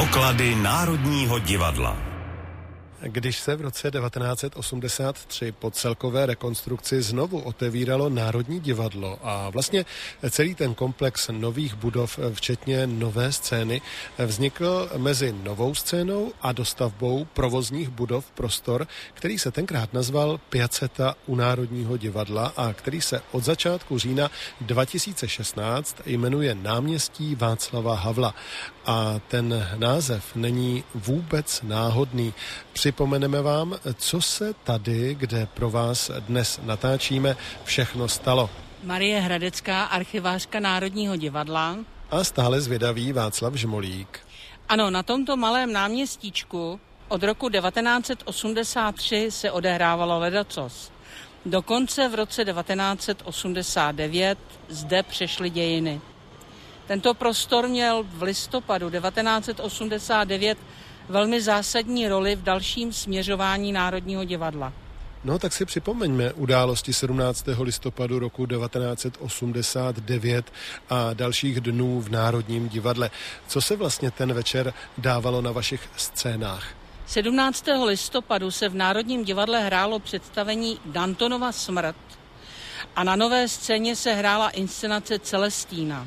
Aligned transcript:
Poklady 0.00 0.54
Národního 0.54 1.38
divadla. 1.38 2.09
Když 3.02 3.38
se 3.38 3.56
v 3.56 3.60
roce 3.60 3.90
1983 3.90 5.52
po 5.52 5.70
celkové 5.70 6.26
rekonstrukci 6.26 7.02
znovu 7.02 7.40
otevíralo 7.40 8.08
Národní 8.08 8.60
divadlo 8.60 9.18
a 9.22 9.50
vlastně 9.50 9.84
celý 10.30 10.54
ten 10.54 10.74
komplex 10.74 11.28
nových 11.32 11.74
budov, 11.74 12.18
včetně 12.32 12.86
nové 12.86 13.32
scény, 13.32 13.80
vznikl 14.18 14.90
mezi 14.96 15.32
novou 15.42 15.74
scénou 15.74 16.32
a 16.42 16.52
dostavbou 16.52 17.24
provozních 17.24 17.88
budov 17.88 18.30
prostor, 18.30 18.86
který 19.14 19.38
se 19.38 19.50
tenkrát 19.50 19.92
nazval 19.92 20.40
Piaceta 20.50 21.14
u 21.26 21.36
Národního 21.36 21.96
divadla 21.96 22.52
a 22.56 22.72
který 22.72 23.00
se 23.00 23.22
od 23.32 23.44
začátku 23.44 23.98
října 23.98 24.30
2016 24.60 25.96
jmenuje 26.06 26.54
náměstí 26.54 27.34
Václava 27.34 27.94
Havla. 27.94 28.34
A 28.86 29.20
ten 29.28 29.68
název 29.76 30.34
není 30.34 30.84
vůbec 30.94 31.62
náhodný. 31.62 32.34
Připomeneme 32.90 33.42
vám, 33.42 33.76
co 33.94 34.20
se 34.20 34.54
tady, 34.64 35.14
kde 35.14 35.46
pro 35.46 35.70
vás 35.70 36.10
dnes 36.18 36.60
natáčíme, 36.62 37.36
všechno 37.64 38.08
stalo. 38.08 38.50
Marie 38.84 39.20
Hradecká, 39.20 39.84
archivářka 39.84 40.60
Národního 40.60 41.16
divadla. 41.16 41.76
A 42.10 42.24
stále 42.24 42.60
zvědavý 42.60 43.12
Václav 43.12 43.54
Žmolík. 43.54 44.20
Ano, 44.68 44.90
na 44.90 45.02
tomto 45.02 45.36
malém 45.36 45.72
náměstíčku 45.72 46.80
od 47.08 47.22
roku 47.22 47.48
1983 47.48 49.30
se 49.30 49.50
odehrávalo 49.50 50.18
ledacos. 50.18 50.92
Dokonce 51.46 52.08
v 52.08 52.14
roce 52.14 52.44
1989 52.44 54.38
zde 54.68 55.02
přešly 55.02 55.50
dějiny. 55.50 56.00
Tento 56.86 57.14
prostor 57.14 57.68
měl 57.68 58.04
v 58.08 58.22
listopadu 58.22 58.90
1989 58.90 60.58
velmi 61.10 61.40
zásadní 61.40 62.08
roli 62.08 62.36
v 62.36 62.42
dalším 62.42 62.92
směřování 62.92 63.72
Národního 63.72 64.24
divadla. 64.24 64.72
No 65.24 65.38
tak 65.38 65.52
si 65.52 65.64
připomeňme 65.64 66.32
události 66.32 66.92
17. 66.92 67.44
listopadu 67.60 68.18
roku 68.18 68.46
1989 68.46 70.52
a 70.90 71.14
dalších 71.14 71.60
dnů 71.60 72.00
v 72.00 72.08
Národním 72.08 72.68
divadle. 72.68 73.10
Co 73.48 73.60
se 73.60 73.76
vlastně 73.76 74.10
ten 74.10 74.32
večer 74.32 74.74
dávalo 74.98 75.42
na 75.42 75.52
vašich 75.52 75.88
scénách? 75.96 76.68
17. 77.06 77.64
listopadu 77.84 78.50
se 78.50 78.68
v 78.68 78.74
Národním 78.74 79.24
divadle 79.24 79.60
hrálo 79.60 79.98
představení 79.98 80.78
Dantonova 80.84 81.52
smrt 81.52 81.96
a 82.96 83.04
na 83.04 83.16
nové 83.16 83.48
scéně 83.48 83.96
se 83.96 84.12
hrála 84.12 84.50
inscenace 84.50 85.18
Celestína. 85.18 86.06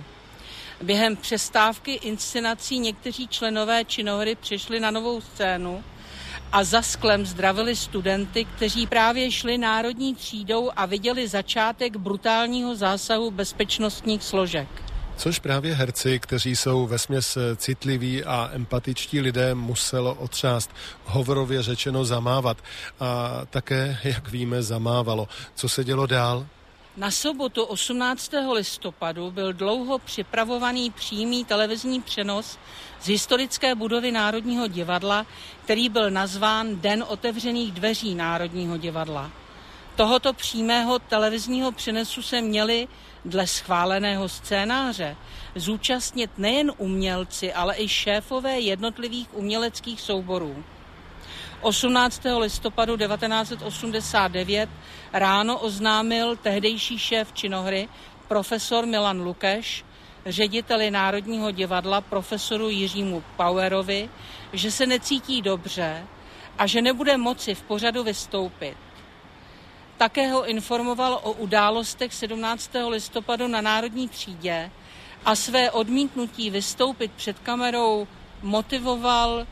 Během 0.83 1.15
přestávky 1.15 1.91
inscenací 1.93 2.79
někteří 2.79 3.27
členové 3.27 3.85
činohry 3.85 4.35
přišli 4.35 4.79
na 4.79 4.91
novou 4.91 5.21
scénu 5.21 5.83
a 6.51 6.63
za 6.63 6.81
sklem 6.81 7.25
zdravili 7.25 7.75
studenty, 7.75 8.45
kteří 8.45 8.87
právě 8.87 9.31
šli 9.31 9.57
národní 9.57 10.15
třídou 10.15 10.71
a 10.75 10.85
viděli 10.85 11.27
začátek 11.27 11.97
brutálního 11.97 12.75
zásahu 12.75 13.31
bezpečnostních 13.31 14.23
složek. 14.23 14.67
Což 15.17 15.39
právě 15.39 15.75
herci, 15.75 16.19
kteří 16.19 16.55
jsou 16.55 16.87
vesměs 16.87 17.37
citliví 17.55 18.23
a 18.23 18.49
empatičtí 18.53 19.21
lidé, 19.21 19.55
muselo 19.55 20.13
otřást, 20.13 20.71
hovorově 21.05 21.63
řečeno 21.63 22.05
zamávat. 22.05 22.57
A 22.99 23.41
také, 23.49 23.97
jak 24.03 24.31
víme, 24.31 24.63
zamávalo. 24.63 25.27
Co 25.55 25.69
se 25.69 25.83
dělo 25.83 26.05
dál? 26.05 26.45
Na 26.97 27.11
sobotu 27.11 27.63
18. 27.63 28.31
listopadu 28.51 29.31
byl 29.31 29.53
dlouho 29.53 29.99
připravovaný 29.99 30.91
přímý 30.91 31.45
televizní 31.45 32.01
přenos 32.01 32.57
z 33.01 33.07
historické 33.07 33.75
budovy 33.75 34.11
Národního 34.11 34.67
divadla, 34.67 35.25
který 35.63 35.89
byl 35.89 36.11
nazván 36.11 36.81
Den 36.81 37.05
otevřených 37.07 37.71
dveří 37.71 38.15
Národního 38.15 38.77
divadla. 38.77 39.31
Tohoto 39.95 40.33
přímého 40.33 40.99
televizního 40.99 41.71
přenesu 41.71 42.21
se 42.21 42.41
měli 42.41 42.87
dle 43.25 43.47
schváleného 43.47 44.29
scénáře 44.29 45.15
zúčastnit 45.55 46.31
nejen 46.37 46.71
umělci, 46.77 47.53
ale 47.53 47.75
i 47.77 47.87
šéfové 47.87 48.59
jednotlivých 48.59 49.27
uměleckých 49.33 50.01
souborů. 50.01 50.63
18. 51.63 52.21
listopadu 52.39 52.97
1989 52.97 54.69
ráno 55.13 55.59
oznámil 55.59 56.35
tehdejší 56.35 56.99
šéf 56.99 57.33
činohry 57.33 57.89
profesor 58.27 58.85
Milan 58.85 59.21
Lukeš, 59.21 59.85
řediteli 60.25 60.91
Národního 60.91 61.51
divadla 61.51 62.01
profesoru 62.01 62.69
Jiřímu 62.69 63.23
Powerovi, 63.37 64.09
že 64.53 64.71
se 64.71 64.85
necítí 64.85 65.41
dobře 65.41 66.07
a 66.57 66.67
že 66.67 66.81
nebude 66.81 67.17
moci 67.17 67.55
v 67.55 67.61
pořadu 67.61 68.03
vystoupit. 68.03 68.77
Také 69.97 70.31
ho 70.31 70.45
informoval 70.45 71.19
o 71.23 71.31
událostech 71.31 72.13
17. 72.13 72.71
listopadu 72.87 73.47
na 73.47 73.61
Národní 73.61 74.09
třídě 74.09 74.71
a 75.25 75.35
své 75.35 75.71
odmítnutí 75.71 76.49
vystoupit 76.49 77.11
před 77.11 77.39
kamerou 77.39 78.07
motivoval 78.41 79.47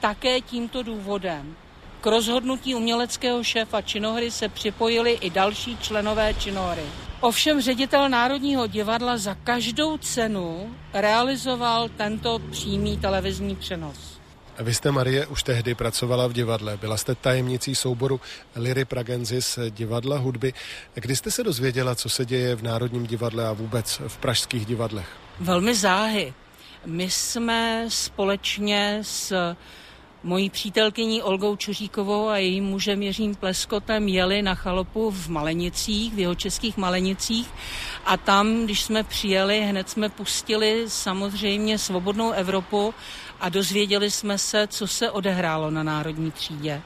také 0.00 0.40
tímto 0.40 0.82
důvodem. 0.82 1.56
K 2.00 2.06
rozhodnutí 2.06 2.74
uměleckého 2.74 3.44
šéfa 3.44 3.82
činohry 3.82 4.30
se 4.30 4.48
připojili 4.48 5.12
i 5.12 5.30
další 5.30 5.78
členové 5.78 6.34
činohry. 6.34 6.82
Ovšem 7.20 7.60
ředitel 7.60 8.08
Národního 8.08 8.66
divadla 8.66 9.16
za 9.16 9.34
každou 9.34 9.98
cenu 9.98 10.74
realizoval 10.92 11.88
tento 11.88 12.38
přímý 12.50 12.96
televizní 12.96 13.56
přenos. 13.56 14.20
Vy 14.58 14.74
jste, 14.74 14.92
Marie, 14.92 15.26
už 15.26 15.42
tehdy 15.42 15.74
pracovala 15.74 16.26
v 16.26 16.32
divadle. 16.32 16.76
Byla 16.76 16.96
jste 16.96 17.14
tajemnicí 17.14 17.74
souboru 17.74 18.20
Liry 18.56 18.84
Pragenzis 18.84 19.58
divadla 19.70 20.18
hudby. 20.18 20.52
Kdy 20.94 21.16
jste 21.16 21.30
se 21.30 21.44
dozvěděla, 21.44 21.94
co 21.94 22.08
se 22.08 22.24
děje 22.24 22.54
v 22.54 22.62
Národním 22.62 23.06
divadle 23.06 23.46
a 23.46 23.52
vůbec 23.52 24.00
v 24.08 24.18
pražských 24.18 24.66
divadlech? 24.66 25.08
Velmi 25.40 25.74
záhy. 25.74 26.34
My 26.86 27.10
jsme 27.10 27.84
společně 27.88 28.98
s 29.02 29.56
mojí 30.22 30.50
přítelkyní 30.50 31.22
Olgou 31.22 31.56
Čuříkovou 31.56 32.28
a 32.28 32.36
jejím 32.36 32.64
mužem 32.64 33.02
Jiřím 33.02 33.34
Pleskotem 33.34 34.08
jeli 34.08 34.42
na 34.42 34.54
chalopu 34.54 35.10
v 35.10 35.28
Malenicích, 35.28 36.14
v 36.14 36.18
jeho 36.18 36.34
českých 36.34 36.76
Malenicích 36.76 37.48
a 38.04 38.16
tam, 38.16 38.64
když 38.64 38.82
jsme 38.82 39.02
přijeli, 39.02 39.60
hned 39.60 39.90
jsme 39.90 40.08
pustili 40.08 40.84
samozřejmě 40.88 41.78
svobodnou 41.78 42.30
Evropu 42.30 42.94
a 43.40 43.48
dozvěděli 43.48 44.10
jsme 44.10 44.38
se, 44.38 44.66
co 44.66 44.86
se 44.86 45.10
odehrálo 45.10 45.70
na 45.70 45.82
Národní 45.82 46.30
třídě. 46.30 46.82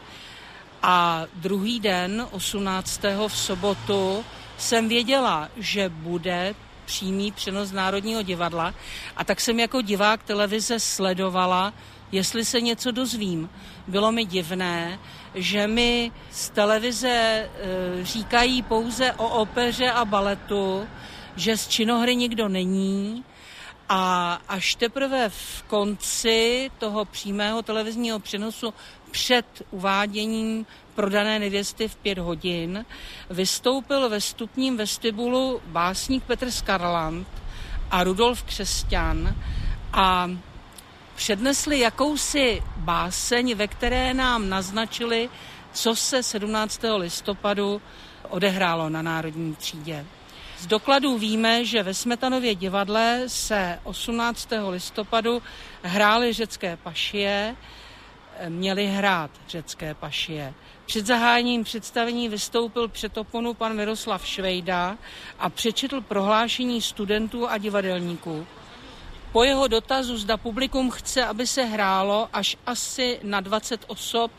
A 0.82 1.24
druhý 1.34 1.80
den, 1.80 2.26
18. 2.30 3.00
v 3.28 3.36
sobotu, 3.36 4.24
jsem 4.58 4.88
věděla, 4.88 5.48
že 5.56 5.88
bude 5.88 6.54
přímý 6.84 7.32
přenos 7.32 7.72
Národního 7.72 8.22
divadla 8.22 8.74
a 9.16 9.24
tak 9.24 9.40
jsem 9.40 9.60
jako 9.60 9.80
divák 9.80 10.22
televize 10.22 10.80
sledovala 10.80 11.72
jestli 12.14 12.44
se 12.44 12.60
něco 12.60 12.90
dozvím. 12.90 13.50
Bylo 13.86 14.12
mi 14.12 14.24
divné, 14.24 14.98
že 15.34 15.66
mi 15.66 16.12
z 16.30 16.50
televize 16.50 17.10
e, 17.10 17.48
říkají 18.02 18.62
pouze 18.62 19.12
o 19.12 19.28
opeře 19.28 19.90
a 19.90 20.04
baletu, 20.04 20.86
že 21.36 21.56
z 21.56 21.68
činohry 21.68 22.16
nikdo 22.16 22.48
není 22.48 23.24
a 23.88 24.32
až 24.48 24.74
teprve 24.74 25.28
v 25.28 25.62
konci 25.66 26.70
toho 26.78 27.04
přímého 27.04 27.62
televizního 27.62 28.18
přenosu 28.18 28.74
před 29.10 29.62
uváděním 29.70 30.66
prodané 30.94 31.38
nevěsty 31.38 31.88
v 31.88 31.96
pět 31.96 32.18
hodin 32.18 32.84
vystoupil 33.30 34.08
ve 34.08 34.20
stupním 34.20 34.76
vestibulu 34.76 35.60
básník 35.66 36.24
Petr 36.24 36.50
Skarland 36.50 37.26
a 37.90 38.04
Rudolf 38.04 38.42
Křesťan 38.42 39.36
a 39.92 40.30
přednesli 41.14 41.78
jakousi 41.78 42.62
báseň, 42.76 43.54
ve 43.54 43.68
které 43.68 44.14
nám 44.14 44.48
naznačili, 44.48 45.30
co 45.72 45.96
se 45.96 46.22
17. 46.22 46.80
listopadu 46.96 47.82
odehrálo 48.28 48.88
na 48.88 49.02
Národní 49.02 49.54
třídě. 49.54 50.06
Z 50.58 50.66
dokladů 50.66 51.18
víme, 51.18 51.64
že 51.64 51.82
ve 51.82 51.94
Smetanově 51.94 52.54
divadle 52.54 53.22
se 53.26 53.78
18. 53.84 54.48
listopadu 54.70 55.42
hrály 55.82 56.32
řecké 56.32 56.76
pašie, 56.76 57.56
měli 58.48 58.86
hrát 58.86 59.30
řecké 59.48 59.94
pašie. 59.94 60.54
Před 60.86 61.06
zahájením 61.06 61.64
představení 61.64 62.28
vystoupil 62.28 62.88
před 62.88 63.18
oponu 63.18 63.54
pan 63.54 63.76
Miroslav 63.76 64.26
Švejda 64.26 64.98
a 65.38 65.50
přečetl 65.50 66.00
prohlášení 66.00 66.82
studentů 66.82 67.48
a 67.48 67.58
divadelníků. 67.58 68.46
Po 69.34 69.44
jeho 69.44 69.68
dotazu, 69.68 70.18
zda 70.18 70.36
publikum 70.36 70.90
chce, 70.90 71.24
aby 71.24 71.46
se 71.46 71.64
hrálo, 71.64 72.28
až 72.32 72.56
asi 72.66 73.18
na 73.22 73.40
20 73.40 73.84
osob, 73.86 74.30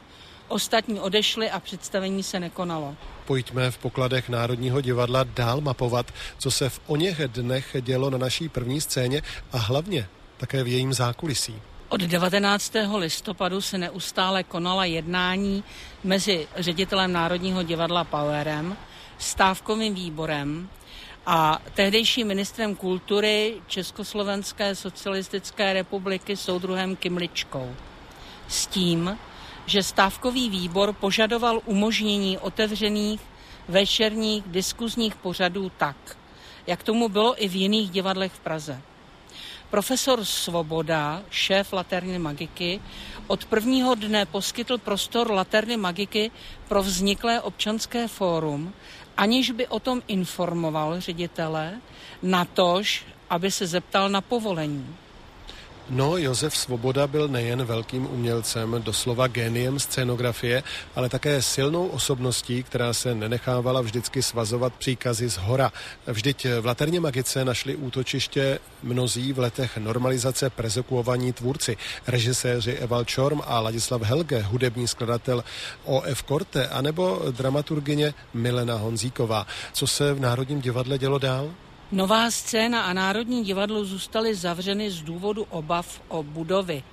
ostatní 0.47 0.99
odešli 0.99 1.51
a 1.51 1.59
představení 1.59 2.23
se 2.23 2.39
nekonalo. 2.39 2.95
Pojďme 3.25 3.71
v 3.71 3.77
pokladech 3.77 4.29
Národního 4.29 4.81
divadla 4.81 5.23
dál 5.23 5.61
mapovat, 5.61 6.11
co 6.39 6.51
se 6.51 6.69
v 6.69 6.79
oněch 6.87 7.21
dnech 7.27 7.75
dělo 7.81 8.09
na 8.09 8.17
naší 8.17 8.49
první 8.49 8.81
scéně 8.81 9.21
a 9.51 9.57
hlavně 9.57 10.07
také 10.37 10.63
v 10.63 10.67
jejím 10.67 10.93
zákulisí. 10.93 11.61
Od 11.89 12.01
19. 12.01 12.73
listopadu 12.97 13.61
se 13.61 13.77
neustále 13.77 14.43
konala 14.43 14.85
jednání 14.85 15.63
mezi 16.03 16.47
ředitelem 16.55 17.11
Národního 17.11 17.63
divadla 17.63 18.03
Powerem, 18.03 18.77
stávkovým 19.17 19.95
výborem 19.95 20.69
a 21.25 21.61
tehdejším 21.73 22.27
ministrem 22.27 22.75
kultury 22.75 23.61
Československé 23.67 24.75
socialistické 24.75 25.73
republiky 25.73 26.37
soudruhem 26.37 26.95
Kimličkou. 26.95 27.75
S 28.47 28.67
tím, 28.67 29.17
že 29.65 29.83
stávkový 29.83 30.49
výbor 30.49 30.93
požadoval 30.93 31.61
umožnění 31.65 32.37
otevřených 32.37 33.21
večerních 33.67 34.43
diskuzních 34.47 35.15
pořadů 35.15 35.71
tak, 35.77 36.17
jak 36.67 36.83
tomu 36.83 37.09
bylo 37.09 37.43
i 37.43 37.47
v 37.47 37.55
jiných 37.55 37.89
divadlech 37.89 38.31
v 38.31 38.39
Praze. 38.39 38.81
Profesor 39.69 40.25
Svoboda, 40.25 41.21
šéf 41.29 41.73
Laterny 41.73 42.19
Magiky, 42.19 42.81
od 43.27 43.45
prvního 43.45 43.95
dne 43.95 44.25
poskytl 44.25 44.77
prostor 44.77 45.31
Laterny 45.31 45.77
Magiky 45.77 46.31
pro 46.67 46.83
vzniklé 46.83 47.41
občanské 47.41 48.07
fórum, 48.07 48.73
aniž 49.17 49.51
by 49.51 49.67
o 49.67 49.79
tom 49.79 50.01
informoval 50.07 50.99
ředitele, 50.99 51.81
natož, 52.21 53.05
aby 53.29 53.51
se 53.51 53.67
zeptal 53.67 54.09
na 54.09 54.21
povolení. 54.21 54.95
No, 55.89 56.17
Josef 56.17 56.57
Svoboda 56.57 57.07
byl 57.07 57.27
nejen 57.27 57.65
velkým 57.65 58.05
umělcem, 58.11 58.75
doslova 58.83 59.27
géniem 59.27 59.79
scénografie, 59.79 60.63
ale 60.95 61.09
také 61.09 61.41
silnou 61.41 61.87
osobností, 61.87 62.63
která 62.63 62.93
se 62.93 63.15
nenechávala 63.15 63.81
vždycky 63.81 64.23
svazovat 64.23 64.73
příkazy 64.73 65.29
z 65.29 65.37
hora. 65.37 65.71
Vždyť 66.07 66.45
v 66.61 66.65
Laterně 66.65 66.99
Magice 66.99 67.45
našli 67.45 67.75
útočiště 67.75 68.59
mnozí 68.83 69.33
v 69.33 69.39
letech 69.39 69.77
normalizace 69.77 70.49
prezekuovaní 70.49 71.33
tvůrci, 71.33 71.77
režiséři 72.07 72.71
Eval 72.71 73.03
Čorm 73.05 73.41
a 73.45 73.59
Ladislav 73.59 74.01
Helge, 74.01 74.41
hudební 74.41 74.87
skladatel 74.87 75.43
O.F. 75.83 76.23
Korte, 76.23 76.67
anebo 76.67 77.21
dramaturgině 77.31 78.13
Milena 78.33 78.75
Honzíková. 78.75 79.47
Co 79.73 79.87
se 79.87 80.13
v 80.13 80.19
Národním 80.19 80.61
divadle 80.61 80.97
dělo 80.97 81.19
dál? 81.19 81.51
Nová 81.91 82.31
scéna 82.31 82.81
a 82.81 82.93
Národní 82.93 83.43
divadlo 83.43 83.85
zůstaly 83.85 84.35
zavřeny 84.35 84.91
z 84.91 85.01
důvodu 85.01 85.47
obav 85.49 86.01
o 86.07 86.23
budovy. 86.23 86.83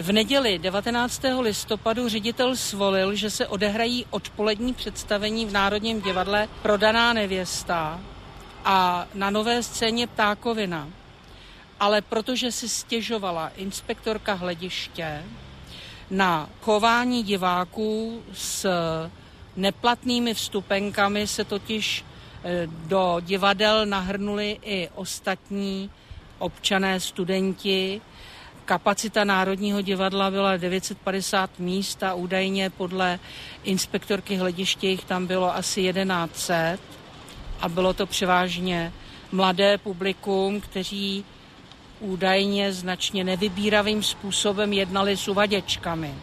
V 0.00 0.12
neděli 0.12 0.58
19. 0.58 1.22
listopadu 1.40 2.08
ředitel 2.08 2.56
svolil, 2.56 3.14
že 3.14 3.30
se 3.30 3.46
odehrají 3.46 4.06
odpolední 4.10 4.74
představení 4.74 5.46
v 5.46 5.52
Národním 5.52 6.00
divadle 6.00 6.48
Prodaná 6.62 7.12
nevěsta 7.12 8.00
a 8.64 9.06
na 9.14 9.30
nové 9.30 9.62
scéně 9.62 10.06
Ptákovina. 10.06 10.88
Ale 11.80 12.00
protože 12.00 12.52
si 12.52 12.68
stěžovala 12.68 13.48
inspektorka 13.56 14.34
hlediště 14.34 15.24
na 16.10 16.48
chování 16.60 17.22
diváků 17.22 18.22
s 18.32 18.68
neplatnými 19.56 20.34
vstupenkami 20.34 21.26
se 21.26 21.44
totiž 21.44 22.04
do 22.86 23.16
divadel 23.20 23.86
nahrnuli 23.86 24.58
i 24.62 24.88
ostatní 24.94 25.90
občané, 26.38 27.00
studenti. 27.00 28.00
Kapacita 28.64 29.24
Národního 29.24 29.80
divadla 29.80 30.30
byla 30.30 30.56
950 30.56 31.58
míst 31.58 32.02
a 32.02 32.14
údajně 32.14 32.70
podle 32.70 33.18
inspektorky 33.64 34.36
hlediště 34.36 34.88
jich 34.88 35.04
tam 35.04 35.26
bylo 35.26 35.54
asi 35.54 35.92
1100 35.92 36.52
a 37.60 37.68
bylo 37.68 37.92
to 37.92 38.06
převážně 38.06 38.92
mladé 39.32 39.78
publikum, 39.78 40.60
kteří 40.60 41.24
údajně 42.00 42.72
značně 42.72 43.24
nevybíravým 43.24 44.02
způsobem 44.02 44.72
jednali 44.72 45.16
s 45.16 45.28
uvaděčkami. 45.28 46.14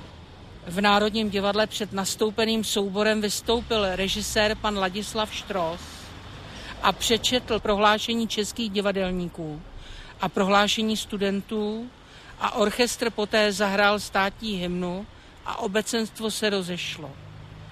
V 0.67 0.81
Národním 0.81 1.29
divadle 1.29 1.67
před 1.67 1.93
nastoupeným 1.93 2.63
souborem 2.63 3.21
vystoupil 3.21 3.95
režisér 3.95 4.55
pan 4.55 4.77
Ladislav 4.77 5.33
Štros 5.33 5.98
a 6.83 6.91
přečetl 6.91 7.59
prohlášení 7.59 8.27
českých 8.27 8.69
divadelníků 8.69 9.61
a 10.21 10.29
prohlášení 10.29 10.97
studentů 10.97 11.89
a 12.39 12.55
orchestr 12.55 13.09
poté 13.09 13.51
zahrál 13.51 13.99
státní 13.99 14.55
hymnu 14.55 15.05
a 15.45 15.59
obecenstvo 15.59 16.31
se 16.31 16.49
rozešlo. 16.49 17.11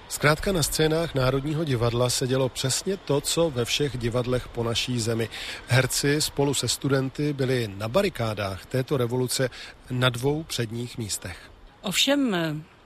Zkrátka 0.08 0.52
na 0.52 0.62
scénách 0.62 1.14
Národního 1.14 1.64
divadla 1.64 2.10
se 2.10 2.26
dělo 2.26 2.48
přesně 2.48 2.96
to, 2.96 3.20
co 3.20 3.50
ve 3.50 3.64
všech 3.64 3.98
divadlech 3.98 4.48
po 4.48 4.62
naší 4.62 5.00
zemi. 5.00 5.28
Herci 5.66 6.22
spolu 6.22 6.54
se 6.54 6.68
studenty 6.68 7.32
byli 7.32 7.68
na 7.76 7.88
barikádách 7.88 8.66
této 8.66 8.96
revoluce 8.96 9.50
na 9.90 10.08
dvou 10.08 10.42
předních 10.42 10.98
místech. 10.98 11.50
Ovšem 11.82 12.36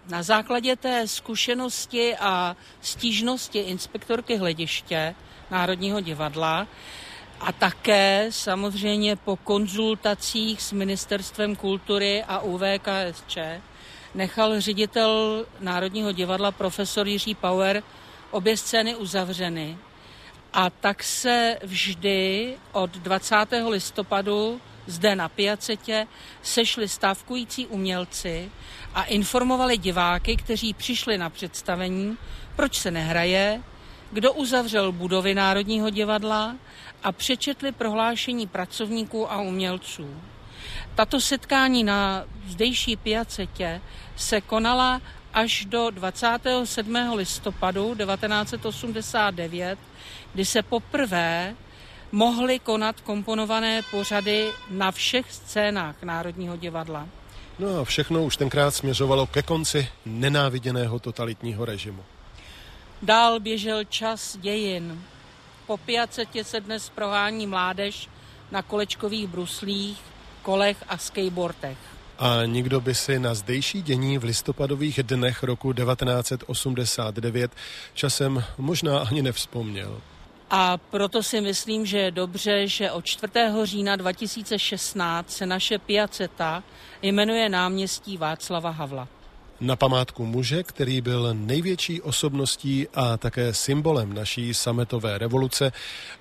na 0.08 0.22
základě 0.22 0.76
té 0.76 1.08
zkušenosti 1.08 2.16
a 2.16 2.56
stížnosti 2.80 3.58
inspektorky 3.58 4.36
hlediště 4.36 5.14
Národního 5.52 6.00
divadla 6.00 6.66
a 7.40 7.52
také 7.52 8.26
samozřejmě 8.31 9.16
po 9.16 9.37
konzultacích 9.37 10.62
s 10.62 10.72
Ministerstvem 10.72 11.56
kultury 11.56 12.25
a 12.28 12.38
UVKSČ 12.38 13.38
nechal 14.14 14.60
ředitel 14.60 15.44
Národního 15.60 16.12
divadla 16.12 16.50
profesor 16.50 17.08
Jiří 17.08 17.34
Power 17.34 17.82
obě 18.31 18.56
scény 18.56 18.96
uzavřeny. 18.96 19.78
A 20.52 20.70
tak 20.70 21.02
se 21.02 21.58
vždy 21.62 22.55
od 22.72 22.90
20. 22.90 23.37
listopadu 23.69 24.60
zde 24.87 25.16
na 25.16 25.28
Piacetě 25.28 26.06
sešli 26.43 26.88
stávkující 26.88 27.66
umělci 27.66 28.50
a 28.94 29.05
informovali 29.05 29.78
diváky, 29.78 30.37
kteří 30.37 30.75
přišli 30.75 31.19
na 31.19 31.31
představení, 31.31 32.16
proč 32.56 32.78
se 32.78 32.90
nehraje, 32.90 33.62
kdo 34.12 34.32
uzavřel 34.32 34.93
budovy 34.93 35.35
Národního 35.35 35.91
divadla 35.91 36.56
a 37.03 37.12
přečetli 37.12 37.73
prohlášení 37.73 38.47
pracovníků 38.47 39.32
a 39.32 39.41
umělců. 39.41 40.17
Tato 40.94 41.20
setkání 41.20 41.85
na 41.85 42.25
zdejší 42.49 42.97
piacetě 42.97 43.81
se 44.17 44.41
konala 44.41 45.00
až 45.35 45.64
do 45.64 45.91
27. 45.91 46.97
listopadu 47.14 47.94
1989, 47.94 49.79
kdy 50.35 50.44
se 50.44 50.62
poprvé 50.62 51.55
mohly 52.12 52.58
konat 52.58 53.00
komponované 53.00 53.81
pořady 53.91 54.50
na 54.70 54.91
všech 54.91 55.32
scénách 55.32 56.03
Národního 56.03 56.56
divadla. 56.56 57.08
No 57.58 57.81
a 57.81 57.85
všechno 57.85 58.25
už 58.25 58.37
tenkrát 58.37 58.70
směřovalo 58.70 59.26
ke 59.26 59.43
konci 59.43 59.89
nenáviděného 60.06 60.98
totalitního 60.98 61.65
režimu. 61.65 62.05
Dál 63.03 63.41
běžel 63.41 63.85
čas 63.85 64.37
dějin. 64.37 65.03
Po 65.67 65.77
piacetě 65.77 66.44
se 66.44 66.61
dnes 66.61 66.91
prohání 66.91 67.47
mládež 67.47 68.09
na 68.51 68.63
kolečkových 68.63 69.27
bruslích, 69.27 69.99
kolech 70.43 70.85
a 70.89 70.99
skateboardech. 70.99 71.79
A 72.19 72.44
nikdo 72.44 72.81
by 72.81 72.94
si 72.94 73.19
na 73.19 73.35
zdejší 73.35 73.82
dění 73.82 74.19
v 74.19 74.25
listopadových 74.25 75.03
dnech 75.03 75.43
roku 75.43 75.73
1989 75.73 77.51
časem 77.94 78.44
možná 78.59 78.99
ani 78.99 79.23
nevzpomněl. 79.23 80.01
A 80.51 80.77
proto 80.77 81.23
si 81.23 81.41
myslím, 81.41 81.87
že 81.87 81.99
je 81.99 82.11
dobře, 82.11 82.69
že 82.69 82.91
od 82.91 83.05
4. 83.05 83.32
října 83.63 83.97
2016 83.97 85.31
se 85.31 85.47
naše 85.47 85.79
piaceta 85.79 86.63
jmenuje 87.03 87.49
náměstí 87.49 88.17
Václava 88.17 88.71
Havla 88.71 89.09
na 89.62 89.76
památku 89.76 90.26
muže, 90.26 90.62
který 90.62 91.00
byl 91.00 91.34
největší 91.34 92.02
osobností 92.02 92.88
a 92.94 93.16
také 93.16 93.54
symbolem 93.54 94.12
naší 94.12 94.54
sametové 94.54 95.19
revoluce 95.19 95.72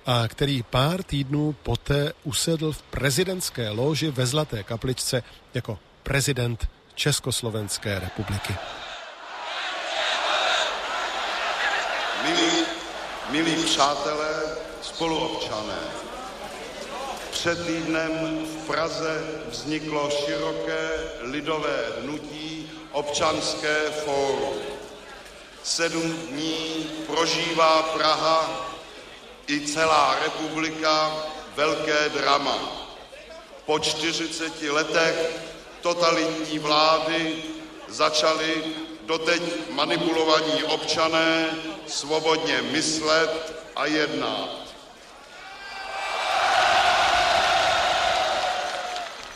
a 0.06 0.28
který 0.28 0.62
pár 0.62 1.02
týdnů 1.02 1.54
poté 1.62 2.12
usedl 2.24 2.72
v 2.72 2.82
prezidentské 2.82 3.70
loži 3.70 4.10
ve 4.10 4.26
Zlaté 4.26 4.62
kapličce 4.62 5.22
jako 5.54 5.78
prezident 6.02 6.68
Československé 6.94 7.98
republiky. 7.98 8.54
Milí, 12.24 12.52
milí 13.30 13.64
přátelé, 13.64 14.56
spoluobčané, 14.82 15.78
před 17.30 17.66
týdnem 17.66 18.10
v 18.46 18.66
Praze 18.66 19.24
vzniklo 19.50 20.10
široké 20.10 20.90
lidové 21.20 21.76
hnutí 22.02 22.61
občanské 22.92 23.90
fórum. 24.04 24.54
Sedm 25.62 26.12
dní 26.12 26.90
prožívá 27.06 27.82
Praha 27.82 28.66
i 29.46 29.60
celá 29.60 30.16
republika 30.24 31.12
velké 31.56 32.08
drama. 32.08 32.88
Po 33.66 33.78
40 33.78 34.62
letech 34.62 35.42
totalitní 35.80 36.58
vlády 36.58 37.42
začali 37.88 38.64
doteď 39.02 39.42
manipulovaní 39.70 40.64
občané 40.64 41.50
svobodně 41.86 42.62
myslet 42.62 43.54
a 43.76 43.86
jednat. 43.86 44.71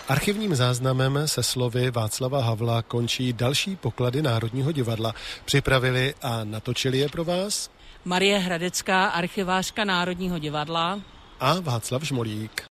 Archivním 0.09 0.55
záznamem 0.55 1.19
se 1.27 1.43
slovy 1.43 1.91
Václava 1.91 2.43
Havla 2.43 2.83
končí 2.83 3.33
další 3.33 3.77
poklady 3.77 4.23
Národního 4.23 4.73
divadla. 4.73 5.15
Připravili 5.45 6.15
a 6.23 6.45
natočili 6.45 6.99
je 6.99 7.09
pro 7.09 7.25
vás 7.25 7.71
Marie 8.05 8.39
Hradecká, 8.39 9.07
archivářka 9.07 9.85
Národního 9.85 10.39
divadla 10.39 11.01
a 11.41 11.61
Václav 11.61 12.03
Žmolík. 12.03 12.63